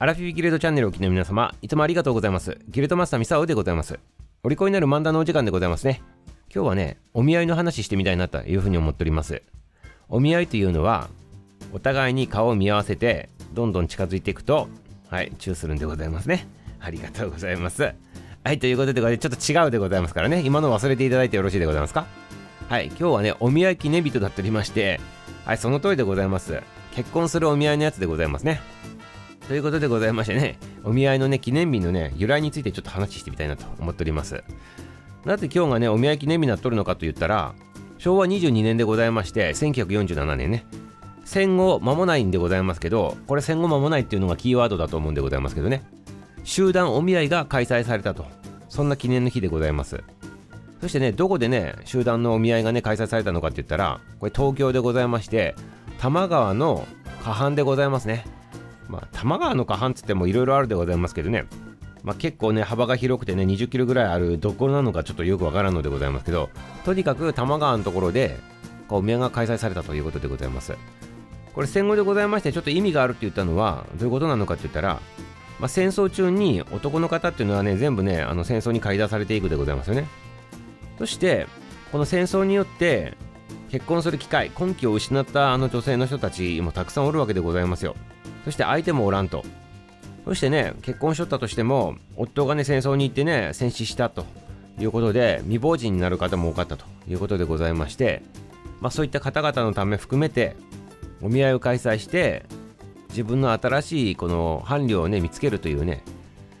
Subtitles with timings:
[0.00, 2.56] アラフィフギルドチャンネルをお聞きの皆様、いつもありがとうございます。
[2.68, 3.98] ギルドマスターミサオでございます。
[4.44, 6.02] お利口になる漫談のお時間でございますね。
[6.54, 9.42] 今日はね、お見合いの話してみたいなというふうに思っております。
[10.08, 11.08] お見合いというのは、
[11.72, 14.68] お互いに顔を見合わせて、どんどん近づいていくと、
[15.10, 16.46] はい、チューするんでございますね。
[16.78, 17.92] ありがとうございます。
[18.44, 22.06] はい、ということで、ちょっと違うでございますからね、今の忘れていただいてよろしいでございますか？
[22.68, 25.00] はい、今日はね、お見合い記念日となっておりまして、
[25.44, 26.62] はい、その通りでございます。
[26.94, 28.60] 結婚するお見合いのやつでございますね。
[29.48, 34.44] ということでございましてね、お見合いのね、記念日のね、由来についてちょっと話してみたいなと思っております。
[35.24, 37.54] なぜ今日がね、お見合い記念日になっとるのかと言ったら、
[37.96, 40.66] 昭和22年でございまして、1947年ね、
[41.24, 45.82] 戦後間もないんでございますけど、これ戦後間もないっていうのがキーワードだと思うんでございますけどね、
[46.44, 48.26] 集団お見合いが開催されたと、
[48.68, 50.04] そんな記念の日でございます。
[50.82, 55.54] そしてね、どこでね、集団のお見合いがね、開催されたのかって言ったら、これ東京でございまして、
[55.96, 56.86] 多摩川の
[57.24, 58.26] 河畔でございますね。
[58.88, 61.46] まあ、多摩川の河畔っつってもいろいろあるでございますけどね、
[62.02, 66.50] まあ、結構ね幅が広くてね20キロぐらいあるどこなのかちょっとよくわからんのでございますけど。
[66.84, 68.38] とにかく多摩川のところで
[68.88, 70.74] こう宮が開催されたということでございます。
[71.54, 75.00] これ戦後でございましてちょっと意味があるって言ったのはどういうことなのかって言ったら、
[75.58, 80.06] まあ、戦争中に男の方っていうのはね全部ねあの戦争に駆り出されていくでございますよね。
[80.98, 81.46] そして
[81.92, 83.16] この戦争によって
[83.70, 87.96] 結婚する機会根気を失ったあの女性の人たちもたくさんおるわけでございますよ。
[88.48, 89.44] そして相手もおらんと。
[90.24, 94.24] そしてね、結婚しとったとしても、夫がね、戦争に行ってね、戦死したと
[94.80, 98.22] いうことで、未亡人になる方も多かったということでございまして、
[98.80, 100.56] まあそういった方々のため含めて、
[101.20, 102.46] お見合いを開催して、
[103.10, 106.02] 自分の新しいこの伴侶をね、見つけるというね、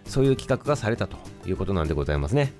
[0.04, 1.16] そういう企画がされたと
[1.46, 2.52] いうことなんでございますね。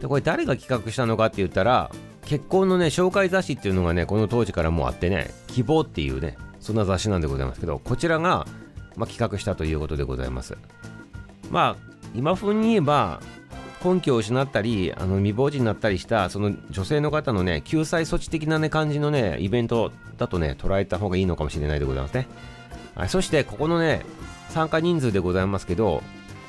[0.00, 1.90] で、これ誰が企画したのかって言ったら、
[2.24, 8.46] 結婚のね、紹介雑誌っていうのがね、この当時からもうあってね、希望っていうね、そんな雑誌なんでございますけどこちらが、
[8.96, 10.56] まあ、企画したということでございます。
[11.50, 13.20] まあ今風に言えば
[13.84, 22.28] 根拠を失ったりあの未亡人になったりしたその女性の方のね救済措置的なね感じのねイベントだとね捉えた方がいいのかもしれないでございますね、
[22.94, 24.04] はい、そしてここのね
[24.50, 26.02] 参加人数でございますけど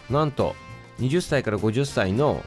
[0.09, 0.55] なんと
[0.99, 2.43] 20歳から50歳の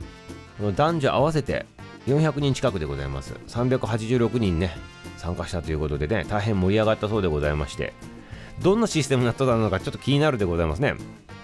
[0.77, 1.67] 男女合わせて
[2.07, 3.35] 400人近くでございます。
[3.49, 4.77] 386人ね。
[5.17, 7.93] 参加したということでね大変盛り上がったそうでございまして
[8.61, 10.95] どんなシステムになったのかちょっと気になるでございますね。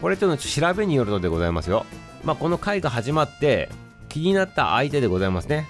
[0.00, 1.84] これというの調べによるとでございますよ。
[2.24, 3.68] まあこの回が始まって
[4.08, 5.66] 気になった相手でございますね。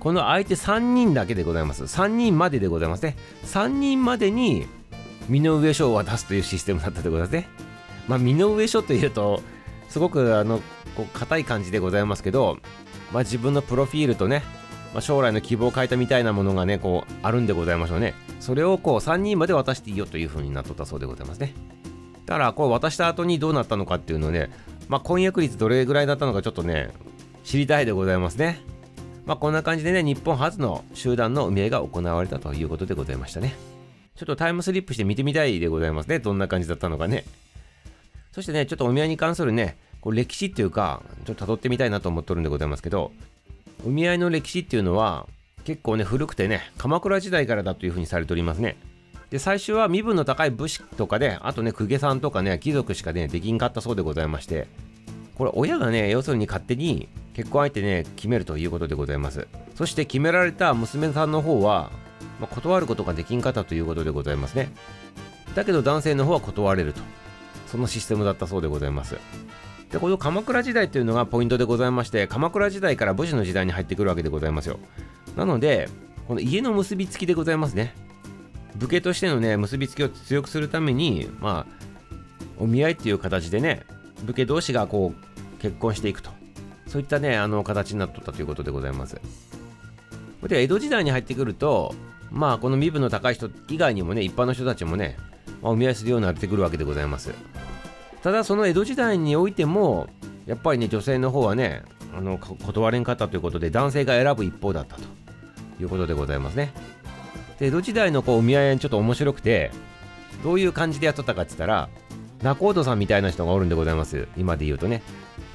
[0.00, 1.84] この相手3人だけでございます。
[1.84, 3.16] 3人まででございますね。
[3.44, 4.66] 3人までに
[5.28, 7.48] 身の上書を渡すというシステムだったでございますね。
[8.08, 9.42] まあ身の上書というと
[9.88, 10.60] すごくあの
[10.96, 12.58] こう硬い感じでございますけど
[13.12, 14.42] まあ自分のプロフィールとね
[14.92, 18.14] まあ、将来の希望を変えたみたいなものがね、こう、あるんでございましょうね。
[18.40, 21.54] それをこう、3人まで渡していいよという風になっとったそうでございますね。
[22.26, 24.50] だから、こう、渡した後にどうなったのかっていうのをね、
[24.88, 26.90] まあ、婚約率どれぐらいだったのかちょっとね、
[27.44, 28.60] 知りたいでございますね。
[29.26, 33.54] まあ、こんな感じでね、日本初の集団の運営が行われたということでございましたね。
[34.16, 36.18] ちょっとタイムスリップして見てみたいでございますね。
[36.18, 37.24] どんな感じだったのかね。
[38.32, 43.12] そしてね、ちょっとお見合いに関するね、こう歴史っていうか、ちょっと辿ってみたいなと思っとるんでございますけど、
[43.84, 45.26] お見合いの歴史っていうのは
[45.64, 48.76] 結構ね古くてね鎌倉時代からだというふうにされておりますね。
[49.30, 54.66] で最初は身分の高い武士とかであとね公家さんとかね貴族しかねできんかったそうでございまして
[55.34, 59.46] これ親がね要するに勝手に結婚相手ね決めるということでございます。
[59.74, 61.90] そして決められた娘さんの方は、
[62.40, 64.70] まあ、断ることができんかったということでございますね。
[65.54, 67.00] だけど男性の方は断れると。
[67.68, 69.16] そのシステムだったそうでございます。
[69.90, 74.78] でこの鎌倉時代というのがポイントでございまして鎌倉時代から武士の時代に入ってくるわけでございますよ。
[75.36, 75.88] なので
[76.26, 77.94] この家の結びつきでございますね。
[78.76, 81.84] 武家としてのね結びつきを強くするためにまあ
[82.58, 83.84] お見合いっていう形でね
[84.24, 86.30] 武家同士がこう結婚していくと。
[86.86, 89.20] そういったねあの形になっとったということでございます。
[90.46, 91.94] で江戸時代に入ってくると
[92.30, 95.16] まあこの身分の高い人以外にもね一般の人たちもね、
[95.62, 97.32] お見合いするようになってくるわけでございます。
[98.22, 100.08] ただその江戸時代においても
[100.46, 101.82] やっぱりね女性の方はね
[102.16, 105.02] あの断れんかったということで男性が選ぶ一方だったと
[105.80, 106.72] いうことでございますね。
[107.58, 109.70] で江戸時代のこうお見合いちょっと面白くて
[110.42, 111.88] どういう感じでやっとったかって言ったら
[112.42, 114.28] 仲人さんみたいな人がおるんでございます。
[114.36, 115.02] 今で言うとね。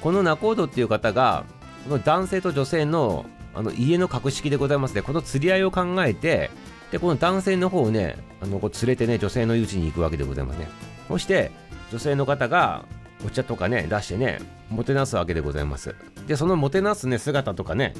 [0.00, 1.44] この仲人っていう方が
[1.84, 3.24] この男性と女性の
[3.54, 5.02] あの家の格式でございますね。
[5.02, 6.50] この釣り合いを考えて
[6.90, 10.68] でこの男性の方をねあのこう連れてね女性の家に行くわけでございますね。
[11.08, 11.50] そして
[11.90, 12.84] 女性の方が
[13.26, 14.40] お茶とかね出してね
[14.70, 15.94] もてなすわけでございます。
[16.26, 17.94] でそのもてなすね姿とかね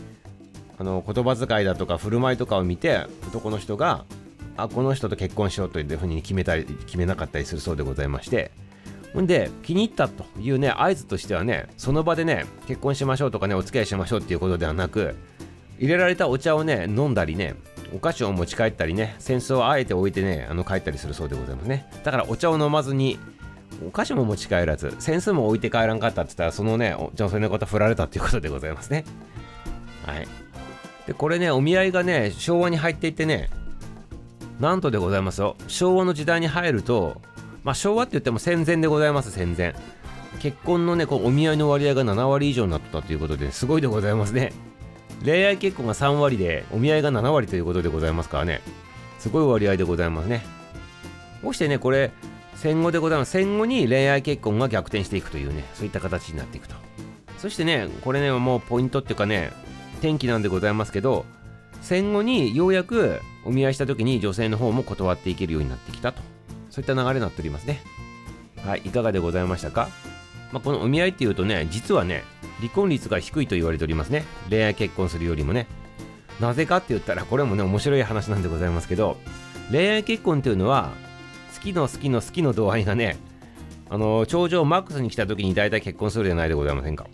[0.79, 4.05] あの言葉遣いだとか振る舞いとかを見て男の人が
[4.57, 8.51] あこの人と結婚しようというふうに決めたり決めなかったりするそうでございまして。
[9.13, 15.15] ほんで気に入ったというね合図としてはねその場でね結婚しましょうとかねお付き合いしましょうっていうことではなく
[15.79, 17.55] 入れられたお茶をね飲んだりね
[17.95, 21.87] お菓子を持ち帰ったりね扇子をあえて置いてねあの帰ったりするそうでございますね。
[22.03, 23.21] だからお茶を飲まずに
[23.87, 29.05] お菓子も持ち帰らず扇子も置いて帰らんかったって言ったらそのね女性の方振られたっていうことでございますね。
[30.07, 30.29] はい。
[31.07, 33.51] でこれねお見合いがね昭和に入っていってね
[34.61, 35.57] なんとでございますよ。
[35.67, 37.21] 昭和の時代に入ると
[37.63, 39.75] まあ昭和って言っても戦前でございます戦前。
[40.41, 44.53] 結婚のねこうお見合いの割合が7割以上になったということですごいでございますね。
[45.25, 48.61] 恋愛結婚が3割でお見合いが7割ということでございますからね。
[49.19, 50.45] すごい割合でございますね。
[51.43, 52.11] こうしてねこれ
[52.57, 53.33] 戦後でございます。
[53.33, 56.75] 戦後に恋愛結婚が逆転していくというねそういった形になっていくと。
[57.39, 59.53] そしてねこれねもうポイントっていうかね
[59.99, 61.27] 転機なんでございますけど
[61.83, 66.23] 戦後にようやくお見合いした時に女性の方も断っていけるようになってきたと。
[66.71, 67.83] そういった流れになっておりますね。
[68.65, 69.89] はいいかがでございましたか、
[70.51, 72.25] まあ、このお見合いっていうとね実はね
[72.61, 74.25] 離婚率が低いと言われておりますね。
[74.49, 75.67] 恋愛結婚するよりもね。
[76.41, 79.19] なぜかって言ったらこれもね面白い話なんでございますけど
[79.71, 80.93] 恋愛結婚っていうのは
[81.65, 83.17] きの好きの好きの度合いがね
[83.91, 87.07] あの頂上マックスに来た時に大体結婚するじゃないでございませんか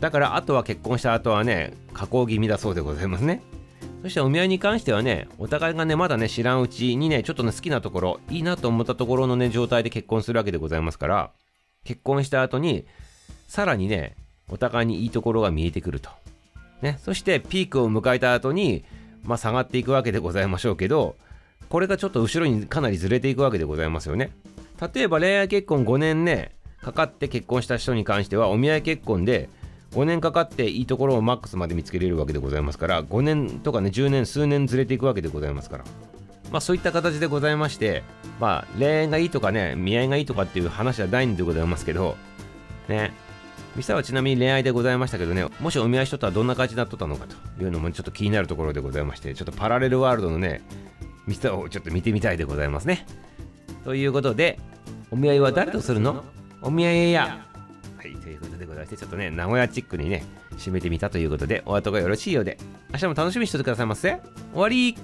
[0.00, 3.42] だからあとは結婚した後はね加工気味だそうでございますね
[4.02, 11.30] そしてお見合いに関してはねお互いがねまだね知らんうちにねちょっとね好きなところいいなと思ったところのね状態で結婚するわけでございますから
[11.84, 12.86] 結婚した後に
[13.46, 14.16] さらにね
[14.48, 16.10] お互いにいいところが見えてくると。
[16.82, 18.84] ね、そしてピークを迎えた後に、
[19.22, 21.16] まあ、下がっていくわけでございましょうけど、
[21.72, 24.30] これがちょっと後ろにかなりずれていくわけでございますよね。
[24.94, 29.48] 例えば恋愛結婚5年ね、かかって結婚した人に関しては、お見合い結婚で
[29.92, 35.84] 5年かかっていいところをマックスまで見つけれるわけでございますから、5年とかね、10年、数年ずれていくわけでございますから。
[36.50, 38.02] まあそういった形でございまして、
[38.38, 42.18] まあ恋愛がいいとかね、見合いがいいとかっていう話はないんでございますけど、
[42.86, 43.14] ね、
[43.76, 47.24] ミサはちなみに恋愛でございましたけどね、もしお見合いしとったらどんな感じになっとったのか
[47.56, 50.60] というのもちょっと気になるところでございまして、ちょっとパラレルワールドのね、
[51.26, 53.06] ミサをちょっと見てみたいでございますね。
[53.84, 54.58] ということで、
[55.10, 56.24] お見合いは誰とするの？
[56.60, 57.46] お見合いや。
[57.98, 60.24] はい、ということでございまして、ちょっとね、名古屋チックにね、
[60.56, 62.58] 締めてみたということで、お後がよろしいようで、
[62.92, 64.20] 明日も楽しみにしててくださいませ。
[64.52, 64.96] 終わり